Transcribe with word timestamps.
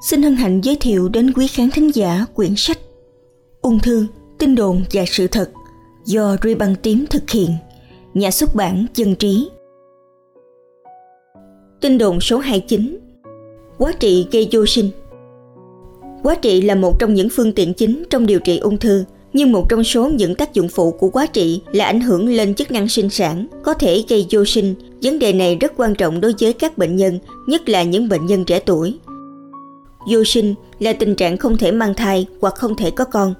xin 0.00 0.22
hân 0.22 0.36
hạnh 0.36 0.60
giới 0.60 0.76
thiệu 0.76 1.08
đến 1.08 1.32
quý 1.32 1.46
khán 1.46 1.70
thính 1.70 1.94
giả 1.94 2.26
quyển 2.34 2.54
sách 2.56 2.78
Ung 3.60 3.78
thư, 3.78 4.06
tin 4.38 4.54
đồn 4.54 4.84
và 4.92 5.04
sự 5.06 5.26
thật 5.26 5.50
do 6.04 6.36
Ruy 6.42 6.54
Băng 6.54 6.74
Tím 6.82 7.04
thực 7.10 7.30
hiện, 7.30 7.50
nhà 8.14 8.30
xuất 8.30 8.54
bản 8.54 8.86
Dân 8.94 9.14
Trí. 9.14 9.48
Tin 11.80 11.98
đồn 11.98 12.20
số 12.20 12.38
29 12.38 12.98
Quá 13.78 13.92
trị 14.00 14.26
gây 14.32 14.48
vô 14.52 14.66
sinh 14.66 14.90
Quá 16.22 16.34
trị 16.34 16.62
là 16.62 16.74
một 16.74 16.98
trong 16.98 17.14
những 17.14 17.28
phương 17.32 17.52
tiện 17.52 17.74
chính 17.74 18.04
trong 18.10 18.26
điều 18.26 18.40
trị 18.40 18.58
ung 18.58 18.78
thư, 18.78 19.04
nhưng 19.32 19.52
một 19.52 19.66
trong 19.68 19.84
số 19.84 20.08
những 20.08 20.34
tác 20.34 20.54
dụng 20.54 20.68
phụ 20.68 20.90
của 20.90 21.08
quá 21.08 21.26
trị 21.26 21.60
là 21.72 21.84
ảnh 21.84 22.00
hưởng 22.00 22.28
lên 22.28 22.54
chức 22.54 22.70
năng 22.70 22.88
sinh 22.88 23.10
sản, 23.10 23.46
có 23.64 23.74
thể 23.74 24.04
gây 24.08 24.26
vô 24.30 24.44
sinh. 24.44 24.74
Vấn 25.02 25.18
đề 25.18 25.32
này 25.32 25.56
rất 25.56 25.72
quan 25.76 25.94
trọng 25.94 26.20
đối 26.20 26.34
với 26.40 26.52
các 26.52 26.78
bệnh 26.78 26.96
nhân, 26.96 27.18
nhất 27.46 27.68
là 27.68 27.82
những 27.82 28.08
bệnh 28.08 28.26
nhân 28.26 28.44
trẻ 28.44 28.60
tuổi. 28.60 28.98
Vô 30.06 30.24
sinh 30.24 30.54
là 30.78 30.92
tình 30.92 31.14
trạng 31.14 31.36
không 31.36 31.56
thể 31.56 31.72
mang 31.72 31.94
thai 31.94 32.26
hoặc 32.40 32.54
không 32.54 32.76
thể 32.76 32.90
có 32.90 33.04
con. 33.04 33.34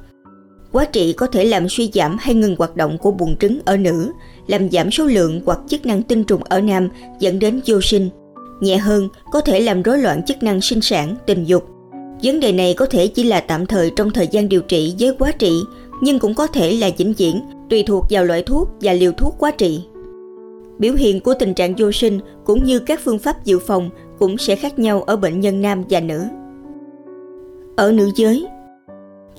Quá 0.73 0.85
trị 0.85 1.13
có 1.13 1.27
thể 1.27 1.45
làm 1.45 1.69
suy 1.69 1.91
giảm 1.95 2.17
hay 2.21 2.35
ngừng 2.35 2.57
hoạt 2.57 2.77
động 2.77 2.99
của 2.99 3.11
buồng 3.11 3.37
trứng 3.37 3.59
ở 3.65 3.77
nữ, 3.77 4.13
làm 4.47 4.71
giảm 4.71 4.91
số 4.91 5.05
lượng 5.05 5.41
hoặc 5.47 5.59
chức 5.69 5.87
năng 5.87 6.03
tinh 6.03 6.25
trùng 6.25 6.43
ở 6.45 6.61
nam 6.61 6.89
dẫn 7.21 7.39
đến 7.39 7.61
vô 7.67 7.81
sinh. 7.81 8.09
Nhẹ 8.61 8.77
hơn, 8.77 9.09
có 9.33 9.41
thể 9.41 9.61
làm 9.61 9.83
rối 9.83 9.99
loạn 9.99 10.23
chức 10.23 10.43
năng 10.43 10.61
sinh 10.61 10.81
sản, 10.81 11.17
tình 11.27 11.45
dục. 11.45 11.69
Vấn 12.23 12.41
đề 12.41 12.53
này 12.53 12.75
có 12.75 12.87
thể 12.87 13.07
chỉ 13.07 13.25
là 13.25 13.41
tạm 13.41 13.67
thời 13.67 13.91
trong 13.97 14.11
thời 14.11 14.27
gian 14.27 14.49
điều 14.49 14.61
trị 14.61 14.95
với 14.99 15.13
quá 15.19 15.33
trị, 15.33 15.53
nhưng 16.03 16.19
cũng 16.19 16.35
có 16.35 16.47
thể 16.47 16.73
là 16.73 16.91
vĩnh 16.97 17.13
viễn, 17.13 17.43
tùy 17.71 17.83
thuộc 17.83 18.07
vào 18.11 18.25
loại 18.25 18.43
thuốc 18.43 18.69
và 18.81 18.93
liều 18.93 19.13
thuốc 19.13 19.35
quá 19.39 19.51
trị. 19.51 19.81
Biểu 20.79 20.95
hiện 20.95 21.21
của 21.21 21.35
tình 21.35 21.55
trạng 21.55 21.75
vô 21.79 21.93
sinh 21.93 22.21
cũng 22.45 22.65
như 22.65 22.79
các 22.79 23.01
phương 23.05 23.19
pháp 23.19 23.45
dự 23.45 23.59
phòng 23.59 23.91
cũng 24.19 24.39
sẽ 24.39 24.57
khác 24.57 24.79
nhau 24.79 25.03
ở 25.03 25.17
bệnh 25.17 25.41
nhân 25.41 25.63
nam 25.63 25.85
và 25.91 26.01
nữ. 26.01 26.21
Ở 27.79 27.93
nữ 27.93 28.11
giới, 28.15 28.47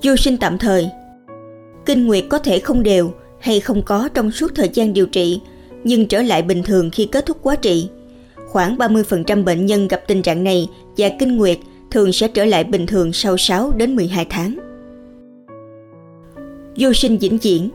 vô 0.02 0.16
sinh 0.16 0.36
tạm 0.36 0.58
thời, 0.58 0.88
kinh 1.86 2.06
nguyệt 2.06 2.24
có 2.28 2.38
thể 2.38 2.58
không 2.58 2.82
đều 2.82 3.12
hay 3.40 3.60
không 3.60 3.82
có 3.82 4.08
trong 4.14 4.30
suốt 4.30 4.54
thời 4.54 4.68
gian 4.74 4.92
điều 4.92 5.06
trị, 5.06 5.40
nhưng 5.84 6.06
trở 6.06 6.22
lại 6.22 6.42
bình 6.42 6.62
thường 6.62 6.90
khi 6.90 7.06
kết 7.12 7.26
thúc 7.26 7.38
quá 7.42 7.56
trị. 7.56 7.88
Khoảng 8.48 8.76
30% 8.76 9.44
bệnh 9.44 9.66
nhân 9.66 9.88
gặp 9.88 10.02
tình 10.06 10.22
trạng 10.22 10.44
này 10.44 10.68
và 10.96 11.08
kinh 11.18 11.36
nguyệt 11.36 11.58
thường 11.90 12.12
sẽ 12.12 12.28
trở 12.28 12.44
lại 12.44 12.64
bình 12.64 12.86
thường 12.86 13.12
sau 13.12 13.36
6 13.36 13.72
đến 13.76 13.96
12 13.96 14.24
tháng. 14.24 14.58
Vô 16.76 16.92
sinh 16.92 17.18
vĩnh 17.18 17.38
viễn 17.38 17.70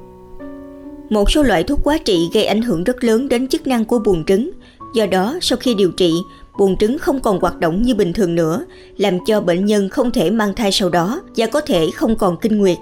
Một 1.09 1.31
số 1.31 1.43
loại 1.43 1.63
thuốc 1.63 1.79
quá 1.83 1.97
trị 1.97 2.29
gây 2.33 2.45
ảnh 2.45 2.61
hưởng 2.61 2.83
rất 2.83 3.03
lớn 3.03 3.29
đến 3.29 3.47
chức 3.47 3.67
năng 3.67 3.85
của 3.85 3.99
buồng 3.99 4.25
trứng, 4.25 4.51
do 4.95 5.05
đó 5.05 5.37
sau 5.41 5.57
khi 5.57 5.73
điều 5.73 5.91
trị, 5.91 6.13
buồng 6.57 6.77
trứng 6.77 6.97
không 6.97 7.19
còn 7.19 7.39
hoạt 7.39 7.59
động 7.59 7.81
như 7.81 7.95
bình 7.95 8.13
thường 8.13 8.35
nữa, 8.35 8.65
làm 8.97 9.17
cho 9.25 9.41
bệnh 9.41 9.65
nhân 9.65 9.89
không 9.89 10.11
thể 10.11 10.29
mang 10.29 10.53
thai 10.55 10.71
sau 10.71 10.89
đó 10.89 11.21
và 11.35 11.45
có 11.45 11.61
thể 11.61 11.89
không 11.95 12.15
còn 12.15 12.37
kinh 12.37 12.57
nguyệt. 12.57 12.77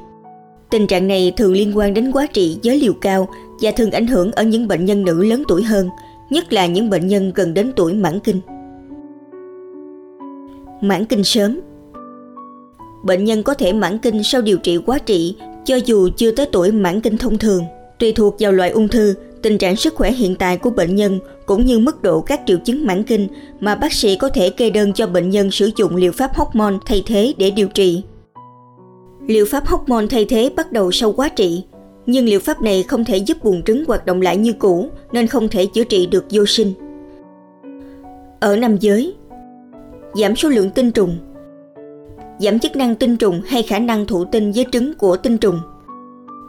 Tình 0.69 0.87
trạng 0.87 1.07
này 1.07 1.33
thường 1.37 1.53
liên 1.53 1.77
quan 1.77 1.93
đến 1.93 2.11
quá 2.11 2.27
trị 2.33 2.57
với 2.63 2.79
liều 2.79 2.93
cao 2.93 3.27
và 3.61 3.71
thường 3.71 3.91
ảnh 3.91 4.07
hưởng 4.07 4.31
ở 4.31 4.43
những 4.43 4.67
bệnh 4.67 4.85
nhân 4.85 5.05
nữ 5.05 5.23
lớn 5.23 5.43
tuổi 5.47 5.63
hơn, 5.63 5.89
nhất 6.29 6.53
là 6.53 6.65
những 6.65 6.89
bệnh 6.89 7.07
nhân 7.07 7.31
gần 7.35 7.53
đến 7.53 7.71
tuổi 7.75 7.93
mãn 7.93 8.19
kinh. 8.19 8.39
Mãn 10.81 11.05
kinh 11.05 11.23
sớm 11.23 11.59
Bệnh 13.03 13.23
nhân 13.23 13.43
có 13.43 13.53
thể 13.53 13.73
mãn 13.73 13.97
kinh 13.97 14.23
sau 14.23 14.41
điều 14.41 14.57
trị 14.57 14.77
quá 14.85 14.99
trị 14.99 15.35
cho 15.65 15.75
dù 15.75 16.09
chưa 16.17 16.31
tới 16.31 16.45
tuổi 16.51 16.71
mãn 16.71 17.01
kinh 17.01 17.17
thông 17.17 17.37
thường. 17.37 17.63
Tùy 17.99 18.11
thuộc 18.11 18.35
vào 18.39 18.51
loại 18.51 18.69
ung 18.69 18.87
thư, 18.87 19.13
tình 19.43 19.57
trạng 19.57 19.75
sức 19.75 19.95
khỏe 19.95 20.11
hiện 20.11 20.35
tại 20.35 20.57
của 20.57 20.69
bệnh 20.69 20.95
nhân 20.95 21.19
cũng 21.45 21.65
như 21.65 21.79
mức 21.79 22.01
độ 22.01 22.21
các 22.21 22.41
triệu 22.45 22.57
chứng 22.57 22.85
mãn 22.85 23.03
kinh 23.03 23.27
mà 23.59 23.75
bác 23.75 23.93
sĩ 23.93 24.15
có 24.15 24.29
thể 24.29 24.49
kê 24.49 24.69
đơn 24.69 24.93
cho 24.93 25.07
bệnh 25.07 25.29
nhân 25.29 25.51
sử 25.51 25.71
dụng 25.75 25.95
liệu 25.95 26.11
pháp 26.11 26.35
hormone 26.35 26.75
thay 26.85 27.03
thế 27.05 27.33
để 27.37 27.51
điều 27.51 27.67
trị. 27.67 28.03
Liệu 29.27 29.45
pháp 29.45 29.67
hormone 29.67 30.05
thay 30.09 30.25
thế 30.25 30.49
bắt 30.55 30.71
đầu 30.71 30.91
sau 30.91 31.11
quá 31.11 31.29
trị, 31.29 31.63
nhưng 32.05 32.25
liệu 32.25 32.39
pháp 32.39 32.61
này 32.61 32.83
không 32.83 33.05
thể 33.05 33.17
giúp 33.17 33.43
buồng 33.43 33.63
trứng 33.63 33.85
hoạt 33.85 34.05
động 34.05 34.21
lại 34.21 34.37
như 34.37 34.53
cũ 34.53 34.89
nên 35.11 35.27
không 35.27 35.47
thể 35.47 35.65
chữa 35.65 35.83
trị 35.83 36.05
được 36.05 36.25
vô 36.29 36.45
sinh. 36.45 36.73
Ở 38.39 38.55
nam 38.55 38.77
giới, 38.79 39.13
giảm 40.13 40.35
số 40.35 40.49
lượng 40.49 40.69
tinh 40.69 40.91
trùng 40.91 41.17
giảm 42.39 42.59
chức 42.59 42.75
năng 42.75 42.95
tinh 42.95 43.17
trùng 43.17 43.41
hay 43.45 43.63
khả 43.63 43.79
năng 43.79 44.05
thụ 44.05 44.25
tinh 44.25 44.51
với 44.51 44.65
trứng 44.71 44.93
của 44.93 45.17
tinh 45.17 45.37
trùng. 45.37 45.59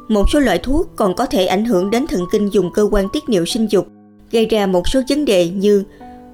Một 0.08 0.30
số 0.30 0.40
loại 0.40 0.58
thuốc 0.58 0.88
còn 0.96 1.14
có 1.14 1.26
thể 1.26 1.46
ảnh 1.46 1.64
hưởng 1.64 1.90
đến 1.90 2.06
thần 2.06 2.20
kinh 2.32 2.52
dùng 2.52 2.70
cơ 2.74 2.88
quan 2.90 3.08
tiết 3.12 3.22
niệu 3.28 3.44
sinh 3.44 3.66
dục, 3.70 3.86
gây 4.30 4.46
ra 4.46 4.66
một 4.66 4.88
số 4.88 5.00
vấn 5.08 5.24
đề 5.24 5.48
như 5.48 5.84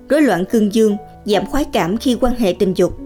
rối 0.08 0.22
loạn 0.22 0.44
cương 0.44 0.74
dương, 0.74 0.96
giảm 1.24 1.46
khoái 1.46 1.64
cảm 1.64 1.96
khi 1.96 2.16
quan 2.20 2.34
hệ 2.38 2.52
tình 2.52 2.74
dục. 2.74 2.98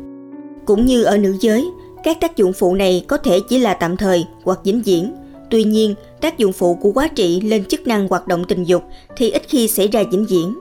Cũng 0.67 0.87
như 0.87 1.03
ở 1.03 1.17
nữ 1.17 1.37
giới, 1.41 1.67
các 2.05 2.21
tác 2.21 2.37
dụng 2.37 2.53
phụ 2.53 2.75
này 2.75 3.05
có 3.09 3.17
thể 3.17 3.41
chỉ 3.49 3.59
là 3.59 3.75
tạm 3.75 3.97
thời 3.97 4.25
hoặc 4.45 4.61
vĩnh 4.65 4.83
viễn. 4.83 5.15
Tuy 5.51 5.65
nhiên, 5.65 5.95
tác 6.21 6.39
dụng 6.39 6.53
phụ 6.53 6.75
của 6.75 6.93
quá 6.93 7.09
trị 7.09 7.41
lên 7.41 7.65
chức 7.65 7.87
năng 7.87 8.09
hoạt 8.09 8.29
động 8.29 8.45
tình 8.45 8.65
dục 8.65 8.83
thì 9.17 9.31
ít 9.31 9.43
khi 9.49 9.69
xảy 9.69 9.89
ra 9.89 10.03
vĩnh 10.11 10.27
viễn. 10.27 10.59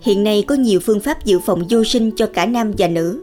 Hiện 0.00 0.24
nay 0.24 0.44
có 0.46 0.54
nhiều 0.54 0.80
phương 0.80 1.00
pháp 1.00 1.24
dự 1.24 1.38
phòng 1.38 1.64
vô 1.70 1.84
sinh 1.84 2.10
cho 2.16 2.26
cả 2.26 2.46
nam 2.46 2.72
và 2.78 2.88
nữ. 2.88 3.22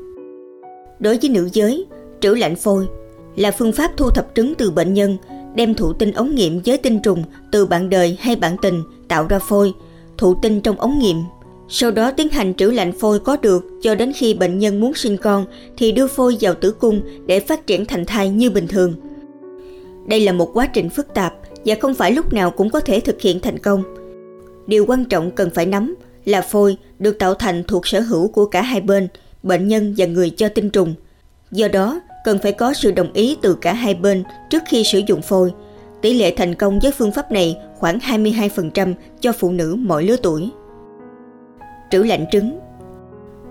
Đối 1.00 1.18
với 1.18 1.30
nữ 1.30 1.50
giới, 1.54 1.86
trữ 2.22 2.34
lạnh 2.34 2.56
phôi 2.56 2.88
là 3.36 3.52
phương 3.52 3.72
pháp 3.72 3.92
thu 3.98 4.10
thập 4.10 4.28
trứng 4.36 4.56
từ 4.56 4.72
bệnh 4.72 4.94
nhân, 4.94 5.18
đem 5.56 5.74
thụ 5.74 5.94
tinh 5.94 6.12
ống 6.12 6.36
nghiệm 6.36 6.62
với 6.66 6.78
tinh 6.78 7.00
trùng 7.00 7.24
từ 7.52 7.66
bạn 7.66 7.90
đời 7.90 8.18
hay 8.20 8.36
bạn 8.36 8.56
tình 8.62 8.84
tạo 9.08 9.28
ra 9.28 9.40
phôi, 9.40 9.74
thụ 10.18 10.36
tinh 10.42 10.62
trong 10.62 10.80
ống 10.80 11.00
nghiệm. 11.00 11.18
Sau 11.70 11.92
đó 11.92 12.12
tiến 12.12 12.30
hành 12.30 12.54
trữ 12.54 12.72
lạnh 12.72 12.92
phôi 12.92 13.20
có 13.20 13.38
được 13.38 13.66
cho 13.82 13.96
đến 13.96 14.12
khi 14.16 14.34
bệnh 14.34 14.60
nhân 14.60 14.80
muốn 14.80 14.94
sinh 14.94 15.18
con 15.18 15.46
thì 15.78 15.92
đưa 15.92 16.08
phôi 16.08 16.38
vào 16.42 16.54
tử 16.54 16.72
cung 16.72 17.02
để 17.26 17.40
phát 17.40 17.68
triển 17.68 17.86
thành 17.86 18.06
thai 18.06 18.30
như 18.30 18.50
bình 18.50 18.68
thường. 18.68 18.94
Đây 20.08 20.20
là 20.20 20.32
một 20.32 20.50
quá 20.54 20.68
trình 20.68 20.90
phức 20.90 21.14
tạp 21.14 21.34
và 21.66 21.76
không 21.82 21.94
phải 21.94 22.12
lúc 22.12 22.34
nào 22.34 22.52
cũng 22.52 22.70
có 22.70 22.80
thể 22.80 23.00
thực 23.00 23.22
hiện 23.22 23.40
thành 23.40 23.60
công. 23.60 23.84
Điều 24.68 24.86
quan 24.86 25.06
trọng 25.06 25.32
cần 25.32 25.50
phải 25.50 25.66
nắm 25.66 25.96
là 26.26 26.42
phôi 26.42 26.78
được 27.00 27.20
tạo 27.20 27.34
thành 27.34 27.64
thuộc 27.64 27.88
sở 27.88 28.00
hữu 28.00 28.28
của 28.28 28.46
cả 28.46 28.62
hai 28.62 28.82
bên, 28.82 29.08
bệnh 29.44 29.68
nhân 29.68 29.94
và 29.98 30.06
người 30.06 30.30
cho 30.30 30.50
tinh 30.50 30.70
trùng. 30.70 30.94
Do 31.52 31.68
đó, 31.68 32.02
cần 32.26 32.40
phải 32.40 32.52
có 32.52 32.74
sự 32.74 32.92
đồng 32.92 33.14
ý 33.14 33.38
từ 33.42 33.56
cả 33.56 33.74
hai 33.74 33.96
bên 33.96 34.24
trước 34.50 34.64
khi 34.68 34.84
sử 34.84 35.02
dụng 35.08 35.22
phôi. 35.22 35.54
Tỷ 36.02 36.14
lệ 36.14 36.34
thành 36.38 36.56
công 36.56 36.80
với 36.80 36.92
phương 36.92 37.12
pháp 37.12 37.32
này 37.32 37.58
khoảng 37.76 37.98
22% 37.98 38.94
cho 39.20 39.32
phụ 39.32 39.52
nữ 39.52 39.76
mọi 39.80 40.04
lứa 40.04 40.16
tuổi. 40.24 40.50
Trữ 41.92 42.04
lạnh 42.04 42.26
trứng 42.32 42.60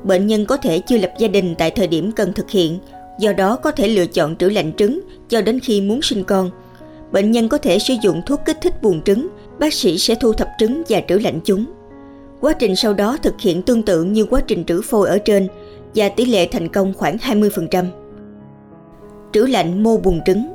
Bệnh 0.04 0.26
nhân 0.26 0.46
có 0.46 0.56
thể 0.56 0.78
chưa 0.78 0.98
lập 0.98 1.12
gia 1.18 1.28
đình 1.28 1.54
tại 1.58 1.70
thời 1.70 1.86
điểm 1.86 2.12
cần 2.12 2.32
thực 2.32 2.50
hiện, 2.50 2.78
do 3.18 3.32
đó 3.32 3.56
có 3.56 3.70
thể 3.70 3.88
lựa 3.88 4.06
chọn 4.06 4.36
trữ 4.36 4.48
lạnh 4.48 4.72
trứng 4.72 5.00
cho 5.28 5.42
đến 5.42 5.60
khi 5.60 5.80
muốn 5.80 6.02
sinh 6.02 6.24
con. 6.24 6.50
Bệnh 7.12 7.30
nhân 7.30 7.48
có 7.48 7.58
thể 7.58 7.78
sử 7.78 7.94
dụng 8.02 8.22
thuốc 8.26 8.40
kích 8.46 8.60
thích 8.60 8.82
buồng 8.82 9.02
trứng, 9.02 9.28
bác 9.58 9.74
sĩ 9.74 9.98
sẽ 9.98 10.14
thu 10.14 10.32
thập 10.32 10.48
trứng 10.58 10.82
và 10.88 11.00
trữ 11.08 11.18
lạnh 11.18 11.40
chúng. 11.44 11.64
Quá 12.40 12.52
trình 12.52 12.76
sau 12.76 12.94
đó 12.94 13.16
thực 13.22 13.40
hiện 13.40 13.62
tương 13.62 13.82
tự 13.82 14.04
như 14.04 14.24
quá 14.24 14.40
trình 14.46 14.64
trữ 14.64 14.82
phôi 14.82 15.08
ở 15.08 15.18
trên 15.18 15.48
và 15.94 16.08
tỷ 16.08 16.24
lệ 16.24 16.48
thành 16.52 16.68
công 16.68 16.94
khoảng 16.94 17.16
20%. 17.16 17.84
Trữ 19.34 19.46
lạnh 19.46 19.82
mô 19.82 19.96
buồng 19.96 20.20
trứng 20.26 20.52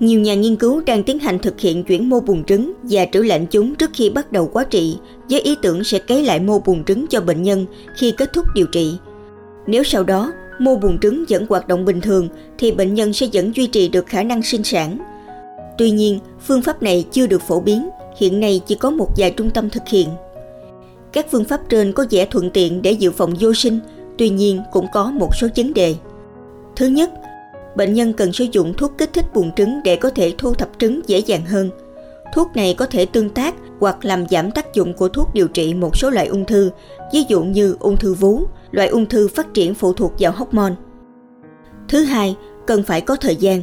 nhiều 0.00 0.20
nhà 0.20 0.34
nghiên 0.34 0.56
cứu 0.56 0.82
đang 0.86 1.02
tiến 1.02 1.18
hành 1.18 1.38
thực 1.38 1.60
hiện 1.60 1.84
chuyển 1.84 2.08
mô 2.08 2.20
buồng 2.20 2.44
trứng 2.44 2.72
và 2.82 3.06
trữ 3.12 3.22
lạnh 3.22 3.46
chúng 3.50 3.74
trước 3.74 3.90
khi 3.94 4.10
bắt 4.10 4.32
đầu 4.32 4.50
quá 4.52 4.64
trị 4.64 4.96
với 5.30 5.40
ý 5.40 5.56
tưởng 5.62 5.84
sẽ 5.84 5.98
cấy 5.98 6.24
lại 6.24 6.40
mô 6.40 6.58
buồng 6.58 6.84
trứng 6.84 7.06
cho 7.06 7.20
bệnh 7.20 7.42
nhân 7.42 7.66
khi 7.96 8.14
kết 8.16 8.32
thúc 8.32 8.46
điều 8.54 8.66
trị. 8.66 8.94
Nếu 9.66 9.82
sau 9.82 10.04
đó 10.04 10.32
mô 10.58 10.76
buồng 10.76 10.98
trứng 11.00 11.24
vẫn 11.28 11.46
hoạt 11.48 11.68
động 11.68 11.84
bình 11.84 12.00
thường 12.00 12.28
thì 12.58 12.72
bệnh 12.72 12.94
nhân 12.94 13.12
sẽ 13.12 13.26
vẫn 13.32 13.56
duy 13.56 13.66
trì 13.66 13.88
được 13.88 14.06
khả 14.06 14.22
năng 14.22 14.42
sinh 14.42 14.64
sản. 14.64 14.98
Tuy 15.78 15.90
nhiên, 15.90 16.18
phương 16.46 16.62
pháp 16.62 16.82
này 16.82 17.04
chưa 17.12 17.26
được 17.26 17.42
phổ 17.42 17.60
biến, 17.60 17.88
hiện 18.16 18.40
nay 18.40 18.60
chỉ 18.66 18.74
có 18.74 18.90
một 18.90 19.08
vài 19.16 19.30
trung 19.30 19.50
tâm 19.50 19.70
thực 19.70 19.88
hiện. 19.88 20.08
Các 21.12 21.26
phương 21.30 21.44
pháp 21.44 21.60
trên 21.68 21.92
có 21.92 22.06
vẻ 22.10 22.26
thuận 22.30 22.50
tiện 22.50 22.82
để 22.82 22.92
dự 22.92 23.10
phòng 23.10 23.34
vô 23.40 23.54
sinh, 23.54 23.78
tuy 24.18 24.28
nhiên 24.28 24.60
cũng 24.72 24.86
có 24.92 25.10
một 25.10 25.30
số 25.40 25.48
vấn 25.56 25.74
đề. 25.74 25.94
Thứ 26.76 26.86
nhất, 26.86 27.10
bệnh 27.76 27.94
nhân 27.94 28.12
cần 28.12 28.32
sử 28.32 28.46
dụng 28.52 28.74
thuốc 28.74 28.92
kích 28.98 29.12
thích 29.12 29.34
buồng 29.34 29.52
trứng 29.56 29.80
để 29.84 29.96
có 29.96 30.10
thể 30.10 30.34
thu 30.38 30.54
thập 30.54 30.68
trứng 30.78 31.00
dễ 31.06 31.18
dàng 31.18 31.46
hơn. 31.46 31.70
Thuốc 32.34 32.56
này 32.56 32.74
có 32.78 32.86
thể 32.86 33.06
tương 33.06 33.30
tác 33.30 33.54
hoặc 33.80 34.04
làm 34.04 34.28
giảm 34.28 34.50
tác 34.50 34.74
dụng 34.74 34.94
của 34.94 35.08
thuốc 35.08 35.34
điều 35.34 35.48
trị 35.48 35.74
một 35.74 35.96
số 35.96 36.10
loại 36.10 36.26
ung 36.26 36.44
thư, 36.44 36.70
ví 37.12 37.24
dụ 37.28 37.42
như 37.42 37.76
ung 37.80 37.96
thư 37.96 38.14
vú, 38.14 38.42
loại 38.70 38.88
ung 38.88 39.06
thư 39.06 39.28
phát 39.28 39.54
triển 39.54 39.74
phụ 39.74 39.92
thuộc 39.92 40.12
vào 40.18 40.32
hormone. 40.32 40.72
Thứ 41.88 42.04
hai, 42.04 42.36
cần 42.66 42.82
phải 42.82 43.00
có 43.00 43.16
thời 43.16 43.36
gian. 43.36 43.62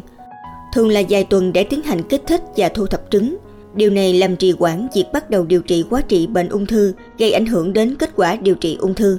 Thường 0.73 0.89
là 0.89 1.01
vài 1.09 1.23
tuần 1.23 1.53
để 1.53 1.63
tiến 1.63 1.81
hành 1.81 2.03
kích 2.03 2.21
thích 2.27 2.41
và 2.57 2.69
thu 2.69 2.85
thập 2.85 3.01
trứng. 3.11 3.37
Điều 3.73 3.89
này 3.89 4.13
làm 4.13 4.35
trì 4.35 4.51
hoãn 4.59 4.87
việc 4.95 5.05
bắt 5.13 5.29
đầu 5.29 5.45
điều 5.45 5.61
trị 5.61 5.85
quá 5.89 6.01
trị 6.01 6.27
bệnh 6.27 6.49
ung 6.49 6.65
thư, 6.65 6.93
gây 7.17 7.31
ảnh 7.31 7.45
hưởng 7.45 7.73
đến 7.73 7.95
kết 7.95 8.09
quả 8.15 8.35
điều 8.35 8.55
trị 8.55 8.77
ung 8.79 8.93
thư. 8.93 9.17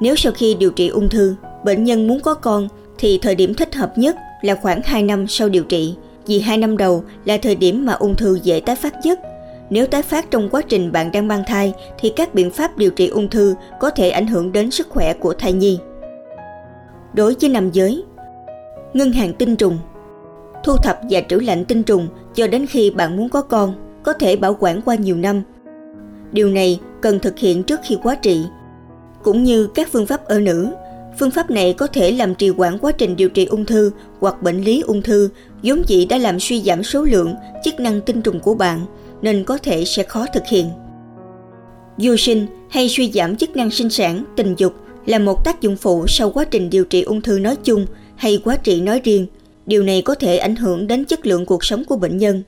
Nếu 0.00 0.16
sau 0.16 0.32
khi 0.32 0.54
điều 0.54 0.70
trị 0.70 0.88
ung 0.88 1.08
thư, 1.08 1.34
bệnh 1.64 1.84
nhân 1.84 2.08
muốn 2.08 2.20
có 2.20 2.34
con 2.34 2.68
thì 3.04 3.18
thời 3.18 3.34
điểm 3.34 3.54
thích 3.54 3.74
hợp 3.74 3.98
nhất 3.98 4.16
là 4.42 4.54
khoảng 4.54 4.82
2 4.84 5.02
năm 5.02 5.26
sau 5.28 5.48
điều 5.48 5.64
trị, 5.64 5.94
vì 6.26 6.40
2 6.40 6.58
năm 6.58 6.76
đầu 6.76 7.04
là 7.24 7.36
thời 7.36 7.54
điểm 7.54 7.86
mà 7.86 7.92
ung 7.92 8.16
thư 8.16 8.38
dễ 8.42 8.60
tái 8.60 8.76
phát 8.76 8.94
nhất. 9.04 9.20
Nếu 9.70 9.86
tái 9.86 10.02
phát 10.02 10.30
trong 10.30 10.48
quá 10.48 10.62
trình 10.68 10.92
bạn 10.92 11.12
đang 11.12 11.28
mang 11.28 11.42
thai 11.46 11.72
thì 11.98 12.12
các 12.16 12.34
biện 12.34 12.50
pháp 12.50 12.78
điều 12.78 12.90
trị 12.90 13.08
ung 13.08 13.28
thư 13.28 13.54
có 13.80 13.90
thể 13.90 14.10
ảnh 14.10 14.26
hưởng 14.26 14.52
đến 14.52 14.70
sức 14.70 14.88
khỏe 14.88 15.14
của 15.14 15.34
thai 15.34 15.52
nhi. 15.52 15.78
đối 17.14 17.34
với 17.40 17.50
nam 17.50 17.70
giới. 17.72 18.04
Ngân 18.94 19.12
hàng 19.12 19.32
tinh 19.32 19.56
trùng 19.56 19.78
Thu 20.64 20.76
thập 20.76 21.00
và 21.10 21.20
trữ 21.28 21.36
lạnh 21.36 21.64
tinh 21.64 21.82
trùng 21.82 22.08
cho 22.34 22.46
đến 22.46 22.66
khi 22.66 22.90
bạn 22.90 23.16
muốn 23.16 23.28
có 23.28 23.42
con, 23.42 23.74
có 24.02 24.12
thể 24.12 24.36
bảo 24.36 24.56
quản 24.60 24.80
qua 24.80 24.94
nhiều 24.94 25.16
năm. 25.16 25.42
Điều 26.32 26.48
này 26.48 26.80
cần 27.00 27.18
thực 27.18 27.38
hiện 27.38 27.62
trước 27.62 27.80
khi 27.84 27.98
quá 28.02 28.14
trị. 28.14 28.44
Cũng 29.22 29.44
như 29.44 29.66
các 29.66 29.88
phương 29.92 30.06
pháp 30.06 30.24
ở 30.24 30.40
nữ, 30.40 30.68
phương 31.18 31.30
pháp 31.30 31.50
này 31.50 31.72
có 31.72 31.86
thể 31.86 32.10
làm 32.10 32.34
trì 32.34 32.48
hoãn 32.48 32.78
quá 32.78 32.92
trình 32.92 33.16
điều 33.16 33.28
trị 33.28 33.44
ung 33.44 33.64
thư 33.64 33.90
hoặc 34.20 34.42
bệnh 34.42 34.64
lý 34.64 34.80
ung 34.80 35.02
thư 35.02 35.28
vốn 35.62 35.82
dĩ 35.86 36.06
đã 36.06 36.18
làm 36.18 36.40
suy 36.40 36.62
giảm 36.62 36.82
số 36.82 37.02
lượng, 37.02 37.34
chức 37.64 37.80
năng 37.80 38.00
tinh 38.00 38.22
trùng 38.22 38.40
của 38.40 38.54
bạn, 38.54 38.86
nên 39.22 39.44
có 39.44 39.58
thể 39.58 39.84
sẽ 39.84 40.02
khó 40.02 40.26
thực 40.34 40.42
hiện. 40.48 40.70
Vô 41.98 42.16
sinh 42.16 42.46
hay 42.70 42.88
suy 42.88 43.12
giảm 43.12 43.36
chức 43.36 43.56
năng 43.56 43.70
sinh 43.70 43.90
sản, 43.90 44.24
tình 44.36 44.54
dục 44.58 44.74
là 45.06 45.18
một 45.18 45.44
tác 45.44 45.60
dụng 45.60 45.76
phụ 45.76 46.06
sau 46.08 46.30
quá 46.30 46.44
trình 46.44 46.70
điều 46.70 46.84
trị 46.84 47.02
ung 47.02 47.20
thư 47.20 47.38
nói 47.38 47.56
chung 47.64 47.86
hay 48.16 48.40
quá 48.44 48.56
trị 48.56 48.80
nói 48.80 49.00
riêng. 49.04 49.26
Điều 49.66 49.82
này 49.82 50.02
có 50.02 50.14
thể 50.14 50.38
ảnh 50.38 50.56
hưởng 50.56 50.86
đến 50.86 51.04
chất 51.04 51.26
lượng 51.26 51.46
cuộc 51.46 51.64
sống 51.64 51.84
của 51.84 51.96
bệnh 51.96 52.16
nhân. 52.16 52.42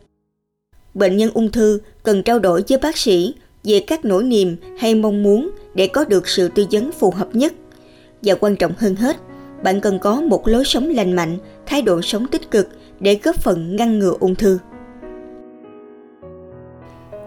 Bệnh 0.94 1.16
nhân 1.16 1.30
ung 1.34 1.52
thư 1.52 1.78
cần 2.02 2.22
trao 2.22 2.38
đổi 2.38 2.64
với 2.68 2.78
bác 2.78 2.96
sĩ 2.96 3.34
về 3.64 3.80
các 3.80 4.04
nỗi 4.04 4.24
niềm 4.24 4.56
hay 4.78 4.94
mong 4.94 5.22
muốn 5.22 5.50
để 5.74 5.86
có 5.86 6.04
được 6.04 6.28
sự 6.28 6.48
tư 6.48 6.66
vấn 6.70 6.90
phù 6.92 7.10
hợp 7.10 7.28
nhất. 7.32 7.52
Và 8.22 8.34
quan 8.40 8.56
trọng 8.56 8.72
hơn 8.78 8.96
hết, 8.96 9.16
bạn 9.62 9.80
cần 9.80 9.98
có 9.98 10.20
một 10.20 10.48
lối 10.48 10.64
sống 10.64 10.88
lành 10.88 11.12
mạnh, 11.12 11.38
thái 11.66 11.82
độ 11.82 12.02
sống 12.02 12.26
tích 12.26 12.50
cực 12.50 12.68
để 13.00 13.20
góp 13.22 13.36
phần 13.36 13.76
ngăn 13.76 13.98
ngừa 13.98 14.14
ung 14.20 14.34
thư. 14.34 14.58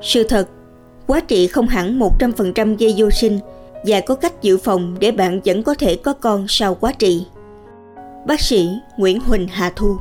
Sự 0.02 0.24
thật, 0.24 0.48
quá 1.08 1.20
trị 1.20 1.48
không 1.48 1.68
hẳn 1.68 2.00
100% 2.00 2.76
gây 2.80 2.94
vô 2.98 3.10
sinh 3.10 3.40
và 3.86 4.02
có 4.02 4.16
cách 4.16 4.42
dự 4.42 4.58
phòng 4.58 4.96
để 5.00 5.12
bạn 5.12 5.40
vẫn 5.46 5.64
có 5.64 5.74
thể 5.74 5.96
có 5.96 6.14
con 6.14 6.46
sau 6.48 6.76
quá 6.76 6.92
trị. 7.00 7.26
Bác 8.28 8.42
sĩ 8.42 8.70
Nguyễn 8.98 9.20
Huỳnh 9.20 9.48
Hà 9.48 9.70
Thu 9.76 9.98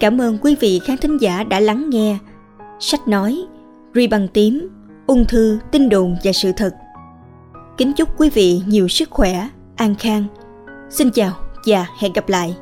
Cảm 0.00 0.20
ơn 0.20 0.38
quý 0.42 0.56
vị 0.60 0.80
khán 0.84 0.96
thính 0.96 1.18
giả 1.20 1.44
đã 1.44 1.60
lắng 1.60 1.90
nghe 1.90 2.18
sách 2.80 3.08
nói 3.08 3.44
Ri 3.94 4.06
bằng 4.06 4.28
tím, 4.28 4.68
ung 5.06 5.24
thư, 5.24 5.58
tin 5.70 5.88
đồn 5.88 6.16
và 6.24 6.32
sự 6.32 6.52
thật. 6.56 6.74
Kính 7.76 7.92
chúc 7.92 8.08
quý 8.20 8.30
vị 8.30 8.60
nhiều 8.66 8.88
sức 8.88 9.10
khỏe, 9.10 9.48
an 9.76 9.94
khang. 9.94 10.24
Xin 10.90 11.10
chào 11.10 11.32
và 11.66 11.86
hẹn 11.98 12.12
gặp 12.12 12.28
lại. 12.28 12.56